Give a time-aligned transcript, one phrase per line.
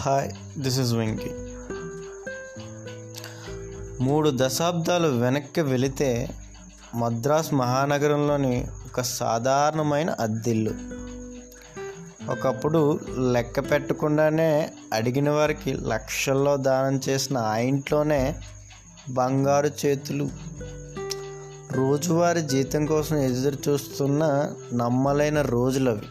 [0.00, 1.30] Hi this is Venky
[4.04, 6.28] మూడు దశాబ్దాలు వెనక్కి వెళితే
[6.94, 10.70] మద్రాస్ మహానగరంలోని ఒక సాధారణమైన అద్దిల్లు.
[12.30, 13.00] ఒకప్పుడు
[13.32, 18.36] లెక్క పెట్టకుండానే అడిగిన వారికి లక్షల్లో దానం చేసిన ఆ ఇంట్లోనే
[19.10, 20.28] బంగారు చేతులు.
[21.72, 26.02] రోజువారీ జీతం కోసం ఎదురు చూస్తున్న నమ్మలేని రోజులవి.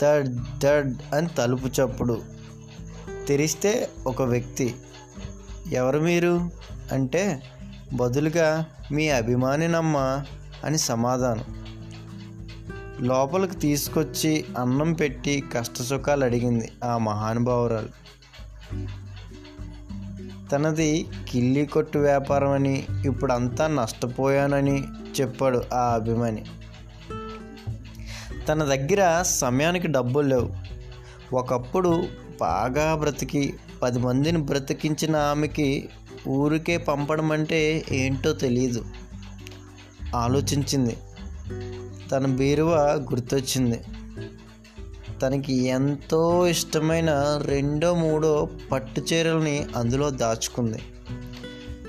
[0.00, 2.22] థర్డ్ దడ్ అని తలుపు చప్పుడు.
[3.28, 4.74] తెరిస్తే ఒక వ్యక్తి
[5.72, 6.50] ఎవరు మీరు?
[6.92, 7.42] అంటే
[7.92, 10.24] బదులుగా మీ అభిమానినమ్మ
[10.64, 11.44] అని సమాధానం.
[13.06, 17.88] లోపలికి తీసుకొచ్చి అన్నం పెట్టి కష్టసుఖాలు అడిగింది ఆ మహానుభావురాలు.
[20.48, 24.84] తనది కిల్లి కొట్టు వ్యాపారం అని ఇప్పుడంతా నష్టపోయానని
[25.20, 26.44] చెప్పాడు ఆ అభిమాని.
[28.48, 30.50] తన దగ్గర సమయానికి డబ్బులు లేవు.
[31.32, 32.04] ఒకప్పుడు
[32.40, 35.88] బాగా బ్రతికి పది మందిని బ్రతికించిన ఆమెకి
[36.28, 38.84] ఊరికే పంపడం అంటే ఏంటో తెలియదు
[40.16, 40.96] ఆలోచించింది.
[42.12, 43.80] తన బీరువా గుర్తొచ్చింది.
[45.22, 50.78] తనకి ఎంతో ఇష్టమైన రెండో మూడో పట్టు చీరల్ని అందులో దాచుకుంది.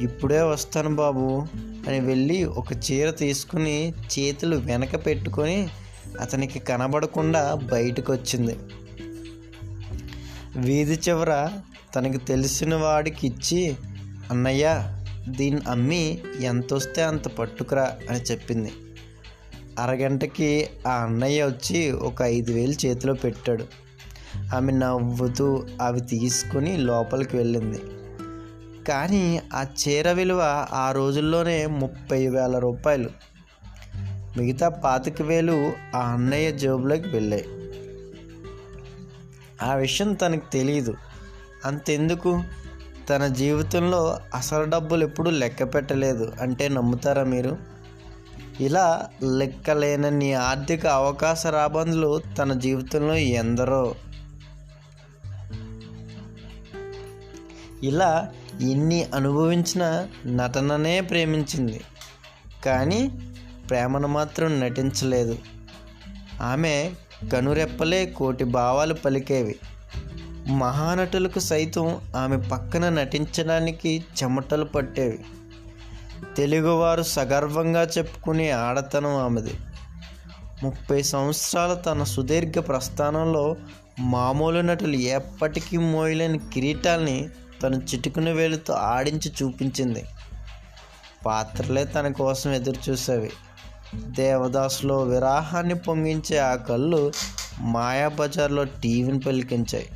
[0.00, 1.46] ఇప్పుడే వస్తాను బాబు
[1.88, 5.68] అని వెళ్ళి ఒక చీర తీసుకుని చేతులు వెనక పెట్టుకొని
[6.20, 8.58] అతనికి కనబడకుండా బయటకు వచ్చింది
[10.56, 11.48] వీధి చివర
[11.94, 13.76] తనకి తెలిసిన వాడికి ఇచ్చి
[14.30, 18.72] అన్నయ్య దీన్ని అమ్మి ఎంత వస్తే అంత పట్టుకురా అని చెప్పింది.
[19.78, 23.64] అరగంటకి ఆ అన్నయ్య వచ్చి ఒక ఐదు వేలు చేతిలో పెట్టాడు.
[24.54, 27.80] ఆమె నవ్వుతూ అవి తీసుకుని లోపలికి వెళ్ళింది.
[28.84, 33.10] కానీ ఆ చీర విలువ ఆ రోజుల్లోనే ముప్పై వేల రూపాయలు.
[34.36, 37.44] మిగతా పాతిక వేలు ఆ అన్నయ్య జేబులోకి వెళ్ళాయి.
[39.62, 40.94] ఆ విషయం తనకు తెలియదు
[41.64, 42.42] అంతెందుకు?
[43.10, 47.56] తన జీవితంలో అసలు డబ్బులు ఎప్పుడూ లెక్క పెట్టలేదు అంటే నమ్ముతారా మీరు?
[48.60, 53.94] ఇలా లెక్కలేనన్ని ఆర్థిక అవకాశ రాబందులు తన జీవితంలో ఎందరో.
[57.82, 58.28] ఇలా
[58.60, 61.80] ఎన్ని అనుభవించిన నటననే ప్రేమించింది.
[62.64, 63.10] కానీ
[63.72, 65.38] ప్రేమను మాత్రం నటించలేదు.
[66.42, 66.90] ఆమె
[67.32, 69.58] కనురెప్పలే కోటి భావాలు పలికేవి.
[70.46, 75.24] మహానటులకు సైతం ఆమె పక్కన నటించడానికి చెమటలు పట్టేవి.
[76.36, 79.54] తెలుగువారు సగర్వంగా చెప్పుకునే ఆడతనం ఆమెది.
[80.62, 83.56] ముప్పై సంవత్సరాల తన సుదీర్ఘ ప్రస్థానంలో
[83.98, 87.28] మామూలు నటులు ఎప్పటికీ మోయలేని కిరీటాల్ని
[87.62, 90.04] తను చిటుకుని వేలుతో ఆడించి చూపించింది.
[91.26, 93.30] పాత్రలే తన కోసం ఎదురు చూసేవి
[93.94, 97.12] దేవదాసులో విరాహాన్ని పొంగించే ఆ కళ్ళు
[97.60, 99.90] మాయాబజార్లో టీవీని పలికించాయి.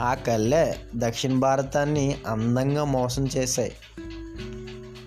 [0.00, 3.72] ఆ కళ్ళే దక్షిణ భారతాన్ని అందంగా మోసం చేశాయి.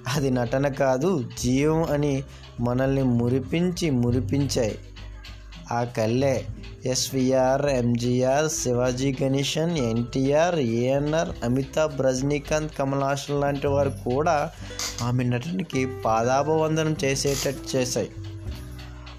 [0.08, 2.24] అది నటన కాదు జీవం అని
[2.60, 4.80] మనల్ని మురిపించి మురిపించాయి.
[5.72, 6.48] ఆ కళ్ళే
[6.88, 14.52] ఎస్విఆర్ ఎంజీఆర్ శివాజీ గణేశన్ ఎన్టీఆర్ ఏఎన్ఆర్ అమితాబ్ రజనీకాంత్ కమల్ హాసన్ లాంటి వారు కూడా
[15.04, 18.10] ఆమె నటనకి పాదాభవందనం చేసేటట్టు చేశాయి.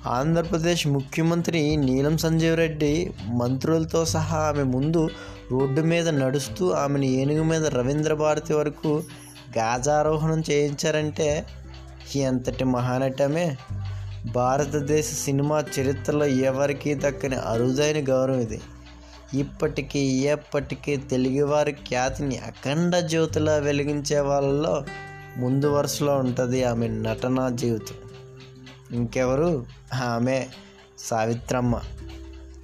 [0.06, 5.10] ఆంధ్రప్రదేశ్ ముఖ్యమంత్రి నీలం సంజీవ్ రెడ్డి మంత్రులతో సహా ఆమె ముందు
[5.50, 8.92] రోడ్డు మీద నడుస్తూ ఆమెను ఏనుగు మీద రవీంద్ర భారతి వరకు
[9.58, 11.46] గాజారోహణం చేయించారంటే
[12.16, 13.56] ఎంతటి మహానటమే.
[14.26, 18.60] భారతదేశ సినిమా చరిత్రలో ఎవరికీ దక్కని అరుదైన గౌరవం ఇది.
[19.34, 24.84] ఇప్పటికీ ఎప్పటికీ తెలుగువారి ఖ్యాతిని అఖండ జ్యోతిలా వెలిగించే వాళ్ళలో
[25.36, 27.94] ముందు వరుసలో ఉంటుంది ఆమె నటనా జీవితం.
[28.96, 29.66] ఇంకెవరు?
[29.94, 30.46] ఆమె
[30.98, 31.80] Savitramma.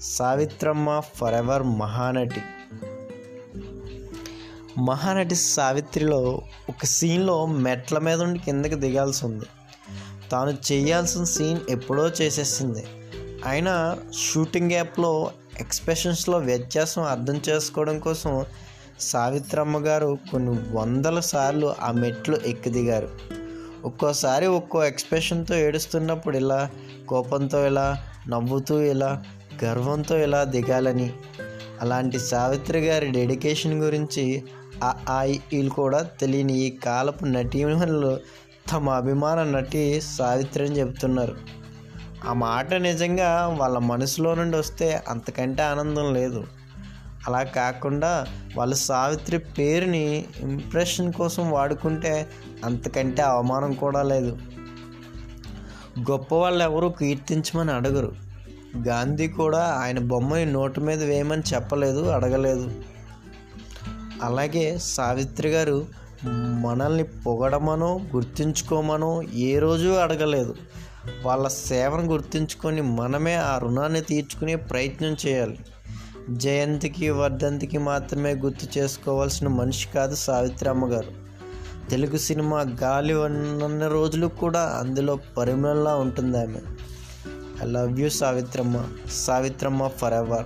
[0.00, 2.43] Savitramma forever ever Mahanati.
[4.78, 9.44] Mahanati సావిత్రిలో ఒక సీన్లో మెట్ల మీద ఉండి కిందకి దిగాల్సి ఉంది.
[10.31, 12.87] తాను చేయాల్సిన సీన్ ఎప్పుడో చేసేసింది.
[13.47, 15.31] అయినా షూటింగ్ యాప్లో
[15.61, 18.44] ఎక్స్ప్రెషన్స్లో వ్యత్యాసం అర్థం చేసుకోవడం కోసం
[19.00, 23.09] సావిత్రమ్మ గారు కొన్ని వందల సార్లు ఆ మెట్లు ఎక్కి దిగారు
[23.85, 26.71] ఒక్కోసారి ఒక్కో ఎక్స్ప్రెషన్తో ఏడుస్తున్నప్పుడు ఇలా
[27.09, 29.23] కోపంతో ఇలా నవ్వుతూ ఇలా
[29.65, 31.12] గర్వంతో ఇలా దిగాలని.
[31.81, 34.44] అలాంటి సావిత్రి గారి డెడికేషన్ గురించి
[34.85, 38.21] ఆ ఆయిల్ కూడా తెలియని ఈ కాలపు నటీమణులు
[38.72, 41.37] తమ అభిమాన నటి సావిత్రి అని చెప్తున్నారు.
[42.28, 46.44] ఆ మాట నిజంగా వాళ్ళ మనసులో నుండి వస్తే అంతకంటే ఆనందం లేదు.
[47.26, 48.26] అలా కాకుండా
[48.56, 52.31] వాళ్ళ సావిత్రి పేరుని ఇంప్రెషన్ కోసం వాడుకుంటే
[52.64, 54.38] అంతకంటే అవమానం కూడా లేదు.
[56.11, 58.12] గొప్ప వాళ్ళు ఎవరు కీర్తించమని అడగరు.
[58.87, 62.82] గాంధీ కూడా ఆయన బొమ్మని నోటు మీద వేయమని చెప్పలేదు అడగలేదు.
[64.22, 70.55] అలాగే సావిత్రి గారు మనల్ని పొగడమనో గుర్తుంచుకోమనో ఏ రోజు అడగలేదు.
[71.23, 75.59] వాళ్ళ సేవను గుర్తుంచుకొని మనమే ఆ రుణాన్ని తీర్చుకునే ప్రయత్నం చేయాలి.
[76.31, 81.25] జయంతికి వర్ధంతికి మాత్రమే గుర్తు చేసుకోవాల్సిన మనిషి కాదు సావిత్రి అమ్మగారు.
[81.91, 86.61] తెలుగు సినిమా గాలి ఉన్న రోజులు కూడా అందులో పరిమళంలా ఉంటుంది ఆమె
[87.62, 88.87] I love you Savitramma.
[89.11, 90.44] Savitramma forever